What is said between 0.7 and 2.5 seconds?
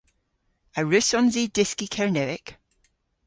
A wrussons i dyski Kernewek?